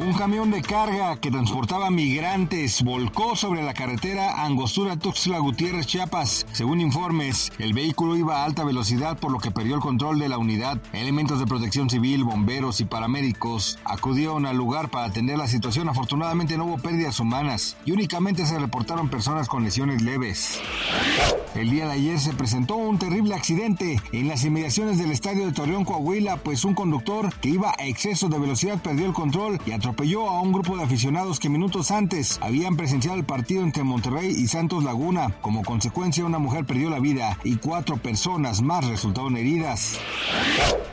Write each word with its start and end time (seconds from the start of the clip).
Un 0.00 0.14
camión 0.14 0.50
de 0.50 0.62
carga 0.62 1.18
que 1.18 1.30
transportaba 1.30 1.90
migrantes 1.90 2.82
volcó 2.82 3.36
sobre 3.36 3.62
la 3.62 3.74
carretera 3.74 4.42
Angostura 4.46 4.96
Tuxtla 4.96 5.38
Gutiérrez 5.40 5.86
Chiapas. 5.86 6.46
Según 6.52 6.80
informes, 6.80 7.52
el 7.58 7.74
vehículo 7.74 8.16
iba 8.16 8.38
a 8.38 8.46
alta 8.46 8.64
velocidad 8.64 9.18
por 9.18 9.30
lo 9.30 9.38
que 9.38 9.50
perdió 9.50 9.74
el 9.74 9.82
control 9.82 10.18
de 10.18 10.30
la 10.30 10.38
unidad. 10.38 10.80
Elementos 10.94 11.38
de 11.38 11.46
protección 11.46 11.90
civil, 11.90 12.24
bomberos 12.24 12.80
y 12.80 12.86
paramédicos 12.86 13.78
acudieron 13.84 14.46
al 14.46 14.56
lugar 14.56 14.88
para 14.88 15.04
atender 15.04 15.36
la 15.36 15.48
situación. 15.48 15.90
Afortunadamente 15.90 16.56
no 16.56 16.64
hubo 16.64 16.78
pérdidas 16.78 17.20
humanas 17.20 17.76
y 17.84 17.92
únicamente 17.92 18.46
se 18.46 18.58
reportaron 18.58 19.10
personas 19.10 19.48
con 19.48 19.64
lesiones 19.64 20.00
leves. 20.00 20.62
El 21.54 21.68
día 21.68 21.86
de 21.86 21.92
ayer 21.92 22.18
se 22.18 22.32
presentó 22.32 22.76
un 22.76 22.98
terrible 22.98 23.34
accidente 23.34 24.00
en 24.12 24.28
las 24.28 24.44
inmediaciones 24.44 24.98
del 24.98 25.10
estadio 25.10 25.44
de 25.44 25.52
Torreón, 25.52 25.84
Coahuila, 25.84 26.36
pues 26.38 26.64
un 26.64 26.74
conductor 26.74 27.34
que 27.40 27.50
iba 27.50 27.74
a 27.76 27.86
exceso 27.86 28.28
de 28.28 28.38
velocidad 28.38 28.80
perdió 28.80 29.04
el 29.04 29.12
control 29.12 29.60
y 29.66 29.72
atropelló 29.90 30.30
a 30.30 30.40
un 30.40 30.52
grupo 30.52 30.76
de 30.76 30.84
aficionados 30.84 31.40
que 31.40 31.48
minutos 31.48 31.90
antes 31.90 32.38
habían 32.40 32.76
presenciado 32.76 33.18
el 33.18 33.24
partido 33.24 33.64
entre 33.64 33.82
Monterrey 33.82 34.30
y 34.30 34.46
Santos 34.46 34.84
Laguna. 34.84 35.34
Como 35.40 35.64
consecuencia, 35.64 36.24
una 36.24 36.38
mujer 36.38 36.64
perdió 36.64 36.90
la 36.90 37.00
vida 37.00 37.36
y 37.42 37.56
cuatro 37.56 37.96
personas 37.96 38.62
más 38.62 38.86
resultaron 38.86 39.36
heridas. 39.36 39.98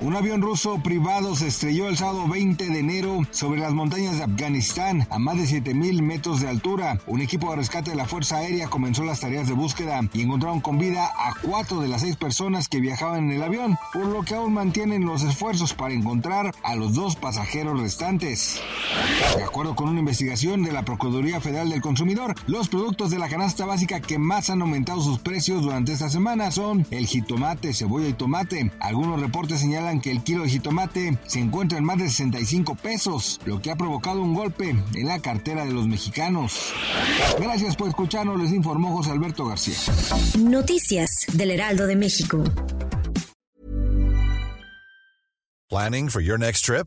Un 0.00 0.16
avión 0.16 0.40
ruso 0.40 0.78
privado 0.82 1.36
se 1.36 1.48
estrelló 1.48 1.88
el 1.88 1.98
sábado 1.98 2.26
20 2.26 2.70
de 2.70 2.78
enero 2.78 3.20
sobre 3.32 3.60
las 3.60 3.74
montañas 3.74 4.16
de 4.16 4.24
Afganistán 4.24 5.06
a 5.10 5.18
más 5.18 5.36
de 5.36 5.46
7000 5.46 6.02
metros 6.02 6.40
de 6.40 6.48
altura. 6.48 6.98
Un 7.06 7.20
equipo 7.20 7.50
de 7.50 7.56
rescate 7.56 7.90
de 7.90 7.96
la 7.96 8.06
Fuerza 8.06 8.38
Aérea 8.38 8.68
comenzó 8.68 9.04
las 9.04 9.20
tareas 9.20 9.46
de 9.46 9.52
búsqueda 9.52 10.00
y 10.14 10.22
encontraron 10.22 10.62
con 10.62 10.78
vida 10.78 11.04
a 11.04 11.34
cuatro 11.42 11.80
de 11.80 11.88
las 11.88 12.00
seis 12.00 12.16
personas 12.16 12.68
que 12.68 12.80
viajaban 12.80 13.24
en 13.24 13.32
el 13.32 13.42
avión, 13.42 13.76
por 13.92 14.06
lo 14.06 14.22
que 14.22 14.34
aún 14.34 14.54
mantienen 14.54 15.04
los 15.04 15.22
esfuerzos 15.22 15.74
para 15.74 15.92
encontrar 15.92 16.54
a 16.62 16.74
los 16.76 16.94
dos 16.94 17.14
pasajeros 17.16 17.78
restantes. 17.78 18.62
De 19.36 19.42
acuerdo 19.42 19.74
con 19.74 19.88
una 19.88 20.00
investigación 20.00 20.62
de 20.62 20.72
la 20.72 20.84
Procuraduría 20.84 21.40
Federal 21.40 21.68
del 21.68 21.80
Consumidor, 21.80 22.34
los 22.46 22.68
productos 22.68 23.10
de 23.10 23.18
la 23.18 23.28
canasta 23.28 23.66
básica 23.66 24.00
que 24.00 24.18
más 24.18 24.50
han 24.50 24.62
aumentado 24.62 25.00
sus 25.02 25.18
precios 25.18 25.62
durante 25.62 25.92
esta 25.92 26.08
semana 26.08 26.50
son 26.50 26.86
el 26.90 27.06
jitomate, 27.06 27.74
cebolla 27.74 28.08
y 28.08 28.12
tomate. 28.12 28.70
Algunos 28.80 29.20
reportes 29.20 29.60
señalan 29.60 30.00
que 30.00 30.10
el 30.10 30.22
kilo 30.22 30.44
de 30.44 30.50
jitomate 30.50 31.18
se 31.26 31.40
encuentra 31.40 31.78
en 31.78 31.84
más 31.84 31.98
de 31.98 32.08
65 32.08 32.76
pesos, 32.76 33.40
lo 33.44 33.60
que 33.60 33.70
ha 33.70 33.76
provocado 33.76 34.22
un 34.22 34.34
golpe 34.34 34.70
en 34.70 35.06
la 35.06 35.20
cartera 35.20 35.64
de 35.64 35.72
los 35.72 35.86
mexicanos. 35.86 36.72
Gracias 37.38 37.76
por 37.76 37.88
escucharnos, 37.88 38.40
les 38.40 38.52
informó 38.52 38.96
José 38.96 39.10
Alberto 39.10 39.46
García. 39.46 39.76
Noticias 40.38 41.26
del 41.32 41.50
Heraldo 41.50 41.86
de 41.86 41.96
México. 41.96 42.42
Planning 45.68 46.08
for 46.08 46.22
your 46.22 46.38
next 46.38 46.64
trip? 46.64 46.86